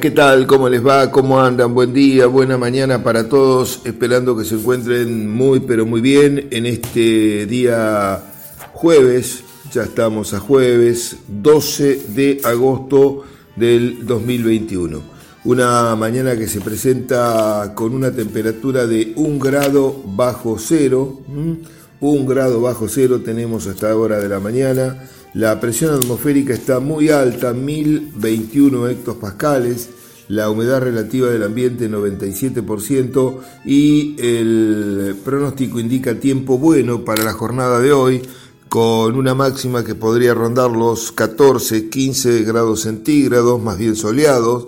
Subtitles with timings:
[0.00, 0.46] ¿qué tal?
[0.46, 1.10] ¿Cómo les va?
[1.10, 1.74] ¿Cómo andan?
[1.74, 6.66] Buen día, buena mañana para todos, esperando que se encuentren muy, pero muy bien en
[6.66, 8.22] este día
[8.74, 9.42] jueves,
[9.72, 13.24] ya estamos a jueves 12 de agosto
[13.56, 15.00] del 2021.
[15.44, 21.22] Una mañana que se presenta con una temperatura de un grado bajo cero,
[22.00, 27.10] un grado bajo cero tenemos hasta hora de la mañana la presión atmosférica está muy
[27.10, 29.88] alta, 1021 hectopascales,
[30.26, 37.78] la humedad relativa del ambiente 97% y el pronóstico indica tiempo bueno para la jornada
[37.78, 38.22] de hoy
[38.68, 44.66] con una máxima que podría rondar los 14, 15 grados centígrados, más bien soleados.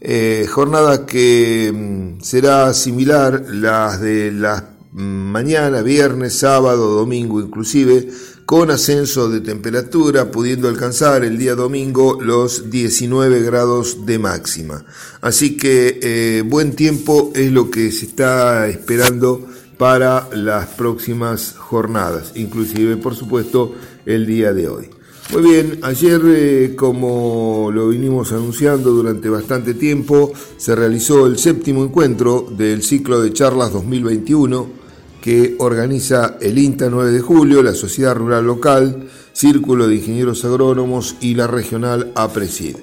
[0.00, 8.08] Eh, jornada que mm, será similar las de la mm, mañana, viernes, sábado, domingo inclusive,
[8.44, 14.84] con ascenso de temperatura, pudiendo alcanzar el día domingo los 19 grados de máxima.
[15.20, 19.46] Así que eh, buen tiempo es lo que se está esperando
[19.78, 24.90] para las próximas jornadas, inclusive por supuesto el día de hoy.
[25.32, 31.82] Muy bien, ayer eh, como lo vinimos anunciando durante bastante tiempo, se realizó el séptimo
[31.82, 34.83] encuentro del ciclo de charlas 2021
[35.24, 41.16] que organiza el INTA 9 de julio, la Sociedad Rural Local, Círculo de Ingenieros Agrónomos
[41.22, 42.76] y la Regional APRESID.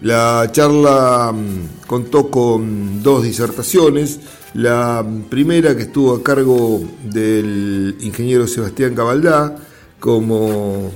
[0.00, 4.18] La charla mm, contó con dos disertaciones.
[4.54, 9.56] La primera que estuvo a cargo del ingeniero Sebastián Cabaldá,
[10.00, 10.90] como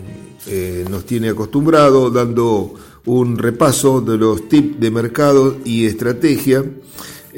[0.48, 2.74] eh, nos tiene acostumbrado, dando
[3.06, 6.64] un repaso de los tips de mercado y estrategia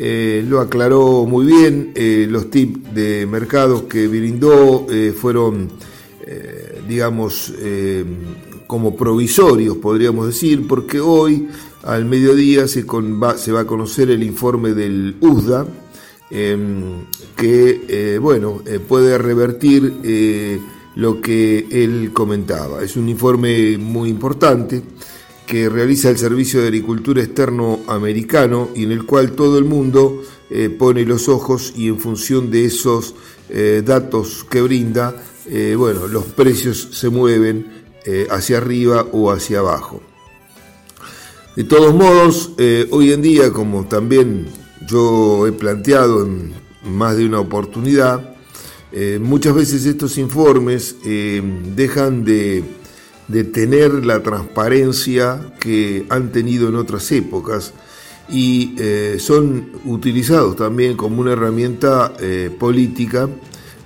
[0.03, 5.69] eh, lo aclaró muy bien, eh, los tips de mercados que brindó eh, fueron,
[6.89, 7.53] digamos,
[8.67, 11.49] como provisorios, podríamos decir, porque hoy
[11.83, 12.87] al mediodía se,
[13.37, 15.67] se va a conocer el informe del USDA,
[16.31, 17.05] em,
[17.37, 20.63] que, bueno, puede revertir
[20.95, 22.83] lo que él comentaba.
[22.83, 24.83] Es un informe muy importante
[25.51, 30.23] que realiza el Servicio de Agricultura Externo Americano y en el cual todo el mundo
[30.49, 33.17] eh, pone los ojos y en función de esos
[33.49, 35.13] eh, datos que brinda,
[35.49, 37.81] eh, bueno, los precios se mueven
[38.31, 40.01] hacia arriba o hacia abajo.
[41.55, 42.53] De todos modos,
[42.91, 44.47] hoy en día, como también
[44.89, 48.37] yo he planteado en más de una oportunidad,
[49.21, 52.65] muchas veces estos informes dejan de
[53.31, 57.73] de tener la transparencia que han tenido en otras épocas
[58.29, 63.29] y eh, son utilizados también como una herramienta eh, política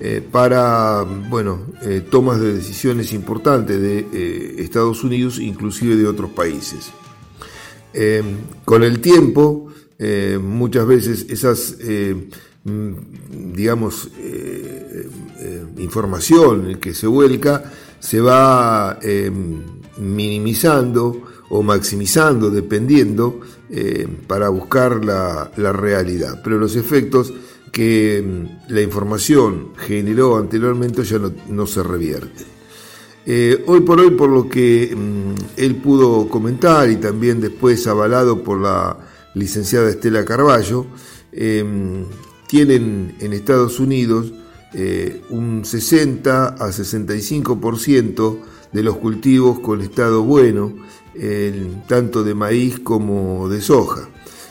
[0.01, 1.63] eh, para bueno,
[2.11, 6.91] tomas de decisiones importantes de Estados Unidos, inclusive de otros países.
[8.65, 9.69] con el tiempo,
[10.43, 11.77] muchas veces esas,
[12.65, 14.11] mm, digamos,
[15.79, 17.73] información que se vuelca
[18.05, 19.63] se va em,
[19.97, 26.43] minimizando o maximizando, dependiendo, em, para buscar la, realidad.
[26.45, 27.33] Pero los efectos
[27.73, 32.47] que em, la información generó anteriormente ya no, se revierten.
[33.25, 34.95] Eh, hoy por hoy, por lo que
[35.57, 38.99] él pudo comentar y también después avalado por la
[39.35, 40.85] licenciada Estela Carballo,
[42.47, 44.31] tienen en Estados Unidos
[44.77, 48.39] eh, un 60 a 65%
[48.73, 50.75] de los cultivos con estado bueno,
[51.87, 54.09] tanto de maíz como de soja.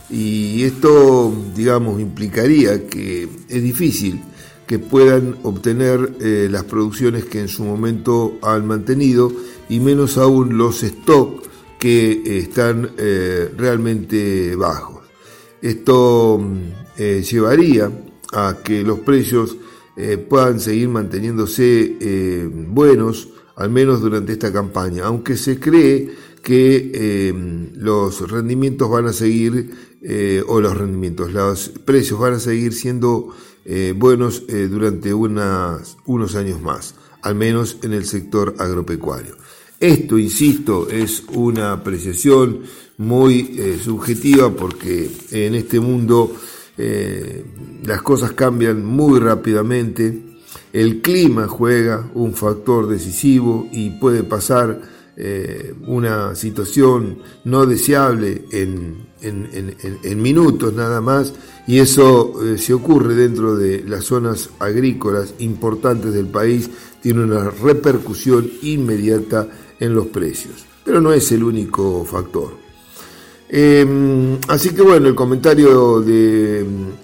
[0.10, 4.22] Y esto, digamos, implicaría que es difícil
[4.66, 9.30] que puedan obtener eh, las producciones que en su momento han mantenido
[9.68, 11.50] y menos aún los stocks
[11.80, 15.04] que están eh, realmente bajos.
[15.62, 16.42] Esto
[16.98, 17.92] llevaría
[18.32, 19.58] a que los precios
[19.96, 26.10] eh, puedan seguir manteniéndose eh, buenos, al menos durante esta campaña, aunque se cree
[26.42, 29.94] que eh, los rendimientos van a seguir,
[30.48, 33.30] o los rendimientos, los precios van a seguir siendo
[33.96, 39.38] buenos durante unas, unos años más, al menos en el sector agropecuario.
[39.80, 42.64] Esto, insisto, es una apreciación
[42.98, 46.36] muy subjetiva porque en este mundo
[46.78, 47.46] eh,
[47.84, 50.34] las cosas cambian muy rápidamente,
[50.72, 54.82] el clima juega un factor decisivo y puede pasar
[55.16, 59.04] eh, una situación no deseable en,
[60.22, 61.34] minutos nada más.
[61.68, 66.70] Y eso eh, se ocurre dentro de las zonas agrícolas importantes del país,
[67.02, 69.48] tiene una repercusión inmediata
[69.80, 72.63] en los precios, pero no es el único factor.
[73.56, 76.04] Em, así que bueno, el comentario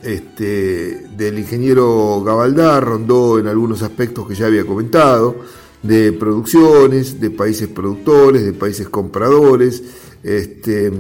[0.02, 5.36] este, del ingeniero Gabaldar rondó en algunos aspectos que ya había comentado,
[5.84, 9.84] de producciones, de países productores, de países compradores,
[10.24, 10.92] este,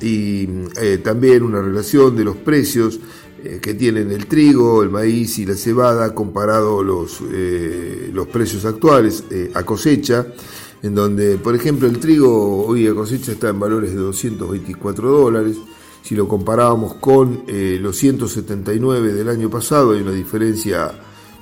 [0.00, 0.48] y
[0.82, 2.98] eh, también una relación de los precios
[3.44, 8.64] eh, que tienen el trigo, el maíz y la cebada comparado los, eh, los precios
[8.64, 9.22] actuales
[9.54, 10.26] a cosecha
[10.82, 15.56] en donde, por ejemplo, el trigo hoy a cosecha está en valores de 224 dólares.
[16.02, 20.90] Si lo comparábamos con eh, los 179 del año pasado, hay una diferencia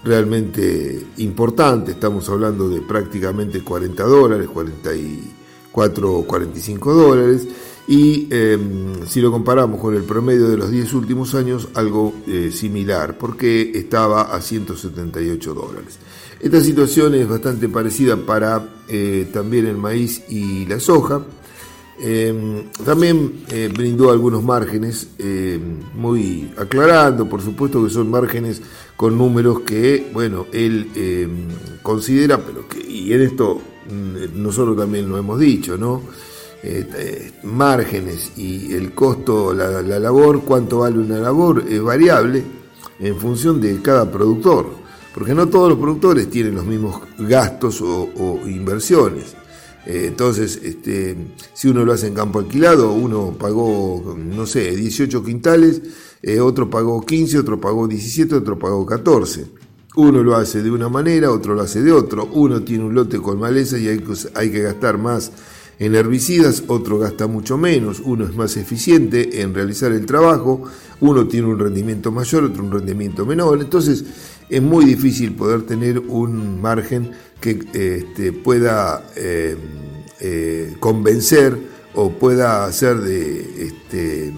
[0.03, 1.93] realmente importante.
[1.93, 7.47] Estamos hablando de prácticamente 40 dólares, 44 45 dólares.
[7.87, 12.51] Y em, si lo comparamos con el promedio de los 10 últimos años, algo eh,
[12.53, 15.99] similar, porque estaba a 178 dólares.
[16.41, 21.21] Esta situación es bastante parecida para eh, también el maíz y la soja.
[22.01, 25.09] Eh, también eh, brindó algunos márgenes,
[25.97, 28.63] muy aclarando, por supuesto que son márgenes
[28.97, 31.49] con números que, bueno, él
[31.83, 33.61] considera, pero que, y en esto
[33.91, 36.03] mm, nosotros también lo hemos dicho, ¿no?
[37.45, 42.43] márgenes y el costo, la labor, cuánto vale una labor, es variable
[42.99, 44.88] en función de cada productor
[45.19, 49.35] porque no todos los productores tienen los mismos gastos o, inversiones.
[49.85, 51.17] Eh, entonces, este,
[51.53, 55.83] si uno lo hace en campo alquilado, uno pagó, no sé, 18 quintales,
[56.23, 59.47] eh, otro pagó 15, otro pagó 17, otro pagó 14.
[59.97, 62.27] Uno lo hace de una manera, otro lo hace de otro.
[62.33, 64.05] Uno tiene un lote con maleza y hay,
[64.37, 65.33] hay que gastar más
[65.81, 70.65] en herbicidas, otro gasta mucho menos, uno es más eficiente en realizar el trabajo,
[71.01, 73.61] uno tiene un rendimiento mayor, otro un rendimiento menor.
[73.61, 74.05] Entonces,
[74.49, 79.57] es muy difícil poder tener un margen que este, pueda eh,
[80.21, 81.57] eh, convencer
[81.95, 84.33] o pueda ser de este,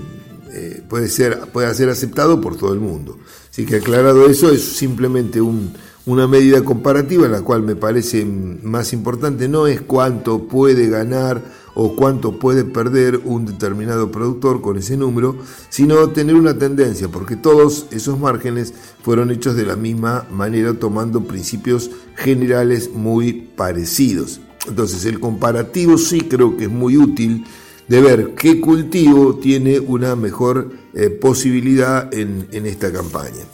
[0.52, 3.18] eh, puede ser pueda ser aceptado por todo el mundo.
[3.50, 8.92] Así que aclarado eso es simplemente una medida comparativa en la cual me parece más
[8.92, 11.42] importante no es cuánto puede ganar
[11.74, 15.36] o cuánto puede perder un determinado productor con ese número,
[15.68, 21.24] sino tener una tendencia, porque todos esos márgenes fueron hechos de la misma manera, tomando
[21.24, 24.40] principios generales muy parecidos.
[24.68, 27.44] Entonces el comparativo sí creo que es muy útil
[27.88, 33.44] de ver qué cultivo tiene una mejor eh, posibilidad en, esta campaña.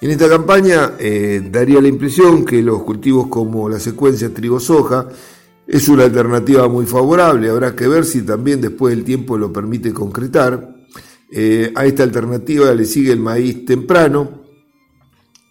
[0.00, 5.08] En esta campaña eh, daría la impresión que los cultivos como la secuencia trigo-soja
[5.66, 9.92] es una alternativa muy favorable, habrá que ver si también después el tiempo lo permite
[9.92, 10.76] concretar.
[11.30, 14.46] Eh, a esta alternativa le sigue el maíz temprano,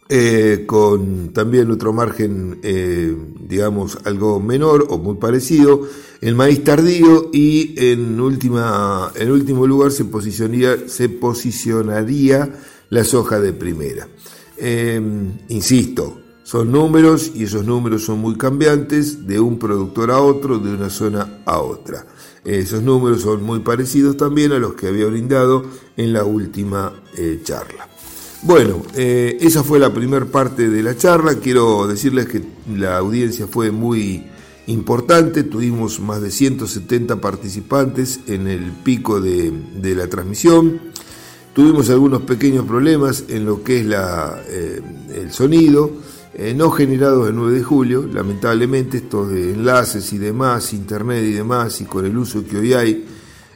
[0.08, 5.82] eh, con también otro margen, eh, digamos, algo menor o muy parecido,
[6.22, 12.54] el maíz tardío y en, última, en último lugar se posicionaría, se posicionaría
[12.90, 14.08] la soja de primera.
[15.50, 20.76] insisto, son números y esos números son muy cambiantes de un productor a otro, de
[20.76, 22.06] una zona a otra.
[22.44, 25.66] Esos números son muy parecidos también a los que había brindado
[25.98, 27.90] en la última eh, charla.
[28.44, 31.40] Bueno, eh, esa fue la primera parte de la charla.
[31.40, 32.44] Quiero decirles que
[32.78, 34.24] la audiencia fue muy
[34.68, 35.42] importante.
[35.42, 39.52] Tuvimos más de 170 participantes en el pico de,
[39.96, 40.80] la transmisión.
[41.56, 44.82] Tuvimos algunos pequeños problemas en lo que es eh,
[45.16, 45.90] el sonido.
[46.38, 51.32] Eh, no generados el 9 de julio, lamentablemente estos de enlaces y demás, internet y
[51.32, 53.06] demás, y con el uso que hoy hay,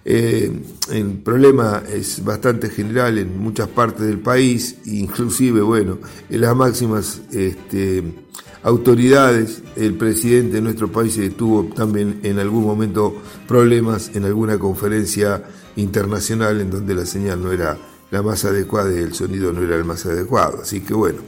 [0.05, 0.49] eh,
[0.89, 5.97] el problema es bastante general en muchas partes del país, inclusive, bueno,
[6.29, 8.01] en las máximas este,
[8.63, 13.13] autoridades, el presidente de nuestro país tuvo también en algún momento
[13.45, 15.43] problemas en alguna conferencia
[15.75, 17.77] internacional en donde la señal no era
[18.09, 20.61] la más adecuada y el sonido no era el más adecuado.
[20.61, 21.19] Así que bueno,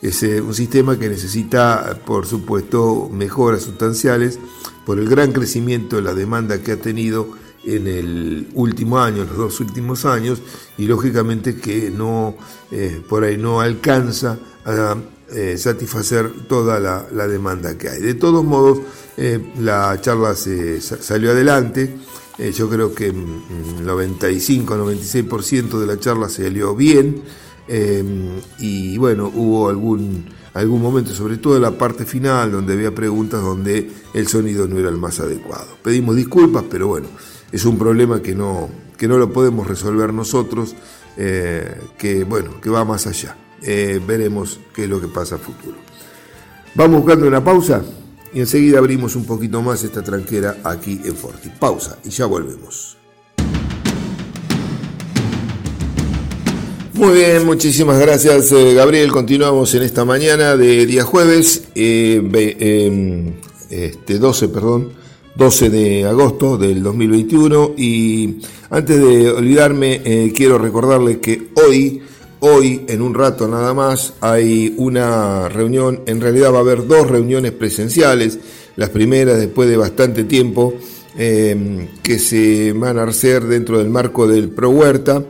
[0.00, 4.38] es eh, un sistema que necesita, por supuesto, mejoras sustanciales
[4.86, 7.30] por el gran crecimiento de la demanda que ha tenido
[7.64, 10.40] en el último año, los dos últimos años,
[10.78, 12.36] y lógicamente que no,
[12.70, 14.96] eh, por ahí no alcanza a
[15.30, 18.00] eh, satisfacer toda la, demanda que hay.
[18.00, 18.78] De todos modos,
[19.58, 21.96] la charla se, salió adelante.
[22.54, 27.24] yo creo que el 95-96% de la charla se salió bien.
[27.68, 32.94] Em, y bueno, hubo algún, algún momento, sobre todo en la parte final, donde había
[32.94, 35.76] preguntas donde el sonido no era el más adecuado.
[35.82, 37.08] Pedimos disculpas, pero bueno,
[37.52, 40.74] es un problema que no, que no lo podemos resolver nosotros,
[41.16, 43.36] eh, que bueno, que va más allá.
[43.62, 45.76] Eh, veremos qué es lo que pasa a futuro.
[46.74, 47.82] Vamos buscando una pausa
[48.32, 51.50] y enseguida abrimos un poquito más esta tranquera aquí en Forti.
[51.50, 52.97] Pausa y ya volvemos.
[56.98, 59.12] Muy bien, muchísimas gracias eh, Gabriel.
[59.12, 62.20] Continuamos en esta mañana de día jueves, eh,
[62.58, 63.34] em,
[63.70, 64.88] este 12, perdón,
[65.36, 72.02] 12 de agosto del 2021 y antes de olvidarme eh, quiero recordarles que hoy,
[72.40, 77.08] hoy en un rato nada más hay una reunión, en realidad va a haber dos
[77.08, 78.40] reuniones presenciales,
[78.74, 80.74] las primeras después de bastante tiempo
[81.16, 85.22] em, que se van a hacer dentro del marco del Pro Huerta.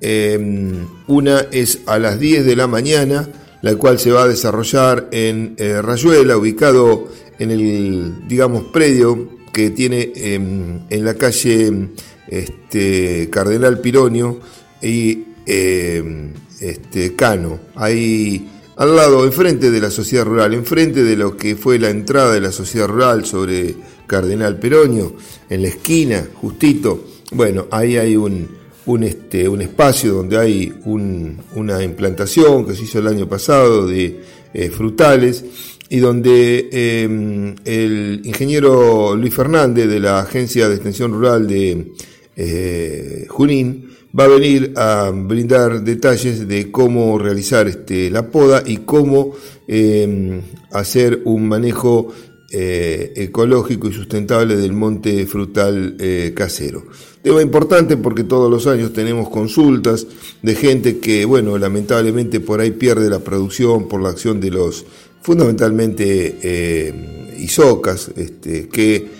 [0.00, 3.28] Em, una es a las 10 de la mañana,
[3.62, 9.70] la cual se va a desarrollar en eh, Rayuela, ubicado en el, digamos, predio que
[9.70, 11.88] tiene em, en la calle
[12.28, 14.40] este, Cardenal Pironio
[14.80, 17.58] y em, este, Cano.
[17.74, 22.32] Ahí al lado, enfrente de la sociedad rural, enfrente de lo que fue la entrada
[22.32, 23.74] de la sociedad rural sobre
[24.06, 25.16] Cardenal Pironio,
[25.50, 27.04] en la esquina, justito.
[27.32, 28.57] Bueno, ahí hay un,
[28.88, 34.20] un, este, un espacio donde hay una implantación que se hizo el año pasado de
[34.54, 35.44] eh, frutales
[35.90, 41.92] y donde em, el ingeniero Luis Fernández de la Agencia de Extensión Rural de
[42.34, 48.78] eh, Junín va a venir a brindar detalles de cómo realizar este, la poda y
[48.78, 49.34] cómo
[49.66, 50.40] em,
[50.72, 52.08] hacer un manejo
[52.50, 55.94] eh, ecológico y sustentable del monte frutal
[56.34, 56.84] casero.
[57.28, 60.06] Tema importante porque todos los años tenemos consultas
[60.40, 64.86] de gente que, bueno, lamentablemente por ahí pierde la producción por la acción de los,
[65.20, 69.18] fundamentalmente, eh, isocas, este, que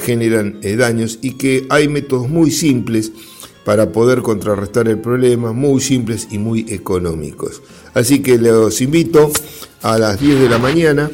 [0.00, 3.10] generan daños y que hay métodos muy simples
[3.64, 7.62] para poder contrarrestar el problema, muy simples y muy económicos.
[7.94, 9.32] Así que los invito
[9.82, 11.10] a las 10 de la mañana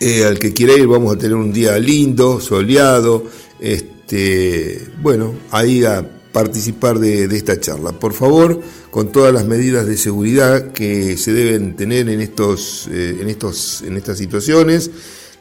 [0.00, 3.24] eh, al que quiera ir vamos a tener un día lindo, soleado,
[3.60, 3.97] este,
[5.02, 7.92] bueno, ahí a participar de, esta charla.
[7.92, 8.60] Por favor,
[8.90, 13.82] con todas las medidas de seguridad que se deben tener en, estos, eh, en, estos,
[13.82, 14.90] en estas situaciones.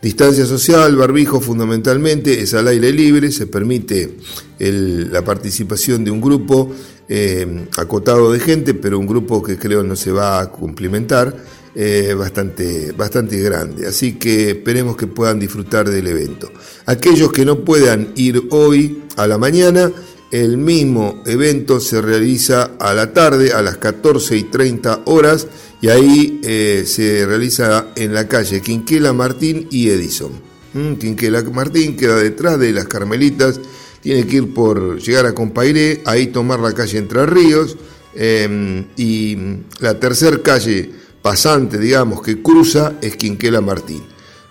[0.01, 4.15] Distancia social, barbijo fundamentalmente, es al aire libre, se permite
[4.59, 6.71] la participación de un grupo
[7.09, 11.35] eh, acotado de gente, pero un grupo que creo no se va a cumplimentar
[11.79, 13.85] eh, bastante, bastante grande.
[13.85, 16.51] Así que esperemos que puedan disfrutar del evento.
[16.87, 19.91] Aquellos que no puedan ir hoy a la mañana,
[20.31, 25.45] el mismo evento se realiza a la tarde, a las 14 y 30 horas,
[25.79, 30.31] y ahí eh, se realiza en la calle Quinquela Martín y Edison.
[30.73, 33.59] Mm, Quinquela Martín queda detrás de las Carmelitas,
[34.01, 37.77] tiene que ir por llegar a Compairé, ahí tomar la calle Entre Ríos,
[38.15, 39.37] em, y
[39.79, 44.01] la tercera calle pasante, digamos, que cruza es Quinquela Martín.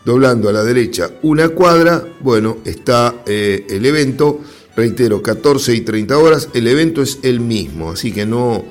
[0.04, 4.42] Doblando a la derecha una cuadra, bueno, está eh, el evento,
[4.76, 8.66] reitero, 14 y 30 horas, el evento es el mismo, así que no,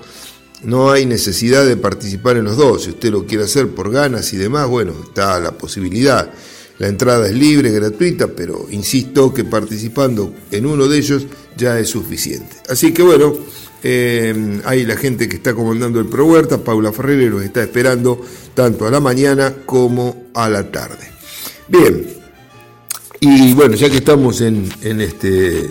[0.61, 2.83] no hay necesidad de participar en los dos.
[2.83, 6.31] Si usted lo quiere hacer por ganas y demás, bueno, está la posibilidad.
[6.77, 11.25] La entrada es libre, gratuita, pero insisto que participando en uno de ellos
[11.57, 12.55] ya es suficiente.
[12.69, 13.33] Así que bueno,
[13.87, 18.19] eh, hay la gente que está comandando el Pro Huerta, Paula Ferrer, los está esperando
[18.55, 21.07] tanto a la mañana como a la tarde.
[21.67, 22.03] Bien,
[23.19, 25.69] y bueno, ya que estamos en, este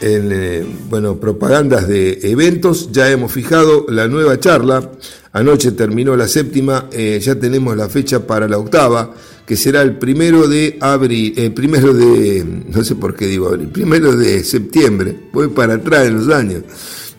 [0.00, 4.92] eh, bueno, propagandas de eventos, ya hemos fijado la nueva charla.
[5.34, 9.14] Anoche terminó la séptima, eh, ya tenemos la fecha para la octava,
[9.44, 14.16] que será el primero de abril, primero de, no sé por qué digo abril, primero
[14.16, 16.62] de septiembre, voy para atrás en los años.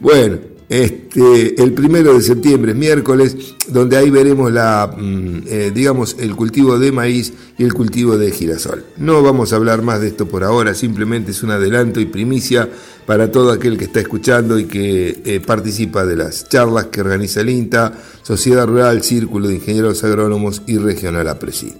[0.01, 3.35] Bueno, este, el primero de septiembre, miércoles,
[3.67, 8.31] donde ahí veremos la, mm, eh, digamos, el cultivo de maíz y el cultivo de
[8.31, 8.83] girasol.
[8.97, 12.67] No vamos a hablar más de esto por ahora, simplemente es un adelanto y primicia
[13.05, 17.41] para todo aquel que está escuchando y que eh, participa de las charlas que organiza
[17.41, 17.93] el INTA,
[18.23, 21.73] Sociedad Rural, Círculo de Ingenieros Agrónomos y Regional APRESID.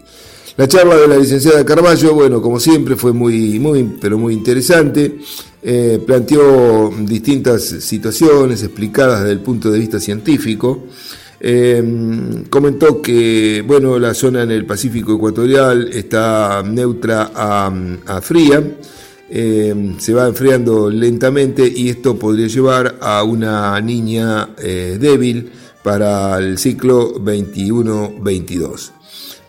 [0.57, 5.17] La charla de la licenciada Carballo, bueno, como siempre, fue muy, muy, pero muy interesante.
[5.63, 10.85] Eh, planteó distintas situaciones explicadas desde el punto de vista científico.
[11.39, 18.63] Eh, comentó que, bueno, la zona en el Pacífico Ecuatorial está neutra a, fría.
[19.29, 25.51] Eh, se va enfriando lentamente y esto podría llevar a una niña débil
[25.83, 28.91] para el ciclo 21-22.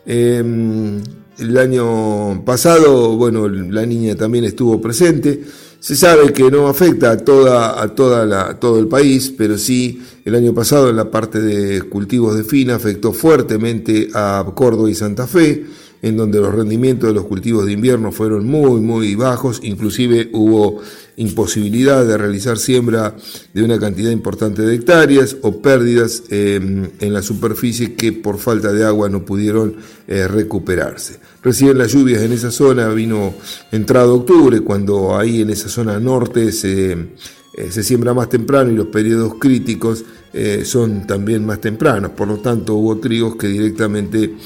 [0.05, 1.01] Em,
[1.39, 5.43] el año pasado, bueno, la niña también estuvo presente.
[5.83, 10.01] Se sabe que no afecta a, toda, a toda la, todo el país, pero sí
[10.25, 14.95] el año pasado en la parte de cultivos de fina afectó fuertemente a Córdoba y
[14.95, 15.67] Santa Fe.
[16.01, 20.81] en donde los rendimientos de los cultivos de invierno fueron muy, muy bajos, inclusive hubo
[21.17, 23.17] imposibilidad de realizar siembra
[23.53, 28.73] de una cantidad importante de hectáreas o pérdidas em, en la superficie que por falta
[28.73, 31.19] de agua no pudieron eh, recuperarse.
[31.43, 33.35] Recién las lluvias en esa zona vino
[33.71, 38.77] entrado octubre, cuando ahí en esa zona norte se, eh, se siembra más temprano y
[38.77, 44.37] los periodos críticos eh, son también más tempranos, por lo tanto hubo trigos que directamente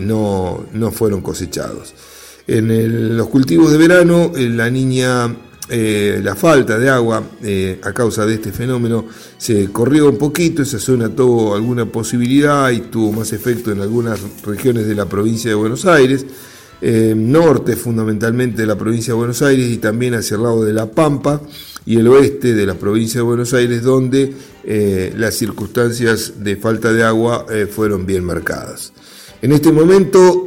[0.00, 1.94] no, no, fueron cosechados.
[2.46, 5.34] En los cultivos de verano, la niña
[5.70, 9.06] eh, la falta de agua eh, a causa de este fenómeno
[9.38, 14.20] se corrió un poquito, esa zona tuvo alguna posibilidad y tuvo más efecto en algunas
[14.44, 16.26] regiones de la provincia de Buenos Aires,
[16.82, 20.74] eh, norte fundamentalmente de la provincia de Buenos Aires y también hacia el lado de
[20.74, 21.40] La Pampa
[21.86, 24.34] y el oeste de la provincia de Buenos Aires donde
[25.16, 28.92] las circunstancias de falta de agua fueron bien marcadas.
[29.42, 30.46] En este momento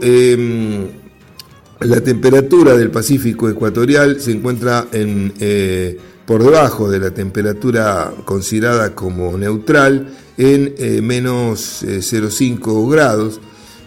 [1.81, 8.95] la temperatura del Pacífico ecuatorial se encuentra en, eh, por debajo de la temperatura considerada
[8.95, 13.39] como neutral en eh, menos 0,5 eh, grados.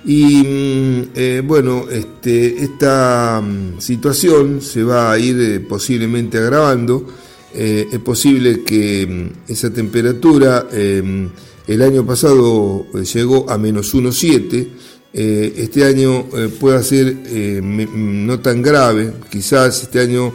[0.04, 7.06] Y mm, bueno, este, esta mm, situación se va a ir posiblemente agravando.
[7.52, 14.68] es posible que mm, esa temperatura el año pasado llegó a menos 1,7
[15.12, 20.33] eh, este año eh, pueda ser eh, no tan grave, quizás este año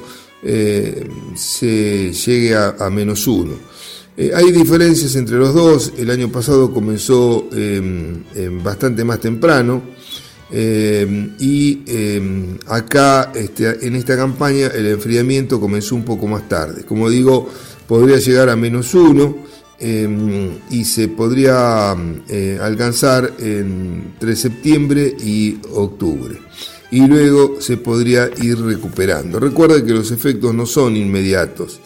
[1.35, 3.53] se llegue a, menos uno.
[4.15, 7.49] hay diferencias entre los dos, el año pasado comenzó
[8.63, 9.81] bastante más temprano
[10.51, 11.81] y
[12.67, 16.85] acá este, en esta campaña el enfriamiento comenzó un poco más tarde.
[16.85, 17.49] Como digo,
[17.87, 19.35] podría llegar a menos uno.
[19.77, 21.93] Em, y se podría
[22.29, 26.39] eh, alcanzar entre septiembre y octubre.
[26.91, 29.37] Y luego se podría ir recuperando.
[29.37, 31.81] Recuerda que los efectos no son inmediatos.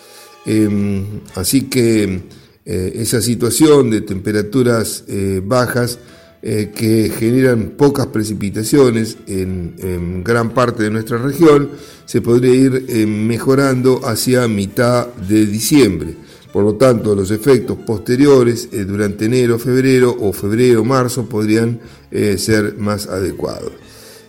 [0.46, 2.22] Em, así que
[2.64, 6.00] eh, esa situación de temperaturas eh, bajas
[6.42, 11.72] que generan pocas precipitaciones en, gran parte de nuestra región,
[12.06, 16.16] se podría ir mejorando hacia mitad de diciembre.
[16.52, 21.80] Por lo tanto, los efectos posteriores eh, durante enero, febrero o febrero, marzo podrían
[22.12, 23.72] eh, ser más adecuados.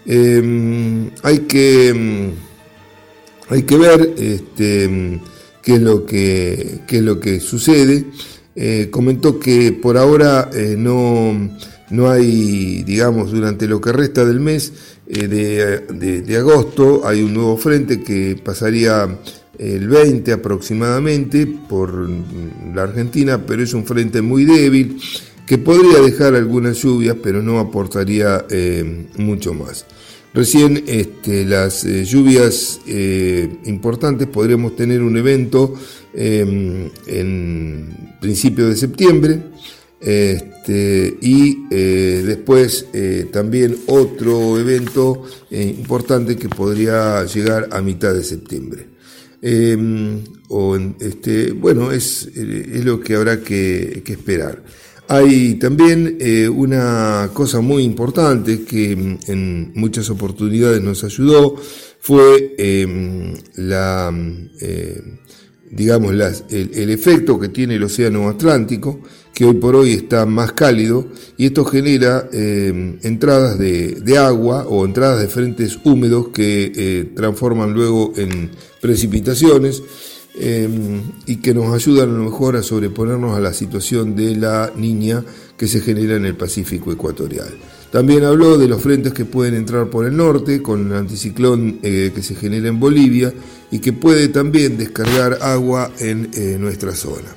[0.04, 5.20] Em, hay, que, mm, hay que ver este, mm,
[5.62, 8.04] qué, es lo que, es lo que sucede.
[8.54, 11.56] Eh, comentó que por ahora no,
[11.88, 14.72] no hay, digamos, durante lo que resta del mes
[15.06, 19.08] de, de agosto, hay un nuevo frente que pasaría
[19.60, 22.08] el 20 aproximadamente por
[22.74, 24.98] la Argentina, pero es un frente muy débil
[25.46, 29.84] que podría dejar algunas lluvias, pero no aportaría eh, mucho más.
[30.32, 35.74] Recién este, las eh, lluvias eh, importantes podremos tener un evento
[36.14, 36.90] en
[38.20, 39.42] principio de septiembre
[40.00, 42.86] este, y después
[43.30, 48.86] también otro evento importante que podría llegar a mitad de septiembre.
[49.42, 54.62] Em, o este, bueno, es, eh, es, lo que habrá que, esperar.
[55.08, 58.92] Hay también eh, una cosa muy importante que
[59.26, 61.56] en muchas oportunidades nos ayudó,
[62.00, 64.12] fue em, la,
[64.60, 65.02] eh,
[65.70, 69.00] digamos, el, efecto que tiene el Océano Atlántico,
[69.34, 74.66] que hoy por hoy está más cálido, y esto genera em, entradas de, de, agua
[74.68, 78.50] o entradas de frentes húmedos que transforman luego en
[78.80, 79.82] precipitaciones
[80.34, 84.72] em, y que nos ayudan a lo mejor a sobreponernos a la situación de la
[84.76, 85.24] niña
[85.56, 87.50] que se genera en el Pacífico ecuatorial.
[87.90, 92.12] También habló de los frentes que pueden entrar por el norte con el anticiclón eh,
[92.14, 93.34] que se genera en Bolivia
[93.70, 97.34] y que puede también descargar agua en eh, nuestra zona.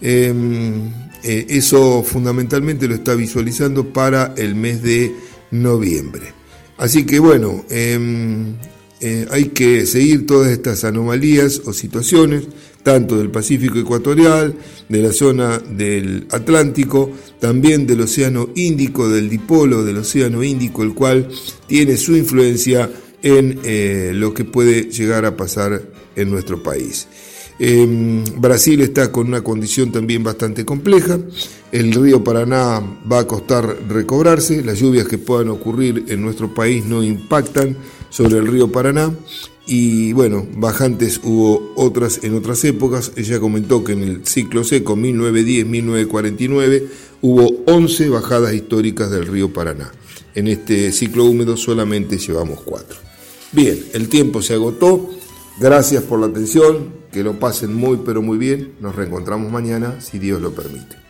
[0.00, 0.88] Em,
[1.22, 5.14] eh, eso fundamentalmente lo está visualizando para el mes de
[5.52, 6.32] noviembre.
[6.78, 8.54] Así que bueno, em,
[9.00, 12.44] eh, hay que seguir todas estas anomalías o situaciones,
[12.82, 14.54] tanto del Pacífico ecuatorial,
[14.88, 20.94] de la zona del Atlántico, también del Océano Índico, del dipolo del Océano Índico, el
[20.94, 21.28] cual
[21.66, 22.90] tiene su influencia
[23.22, 25.82] en eh, lo que puede llegar a pasar
[26.14, 27.06] en nuestro país.
[27.58, 31.18] Em, Brasil está con una condición también bastante compleja.
[31.72, 32.80] El río Paraná
[33.10, 34.62] va a costar recobrarse.
[34.62, 37.76] Las lluvias que puedan ocurrir en nuestro país no impactan
[38.16, 39.12] sobre el río Paraná.
[39.66, 43.12] Y bueno, bajantes hubo otras en otras épocas.
[43.16, 46.86] Ella comentó que en el ciclo seco 1910-1949
[47.20, 49.92] hubo 11 bajadas históricas del río Paraná.
[50.34, 52.96] En este ciclo húmedo solamente llevamos cuatro.
[53.52, 55.10] Bien, el tiempo se agotó.
[55.60, 57.04] Gracias por la atención.
[57.12, 58.72] Que lo pasen muy pero muy bien.
[58.80, 61.05] Nos reencontramos mañana si Dios lo permite.